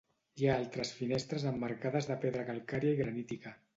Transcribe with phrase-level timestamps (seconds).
[0.43, 3.55] Hi ha altres finestres emmarcades de pedra calcària i granítica.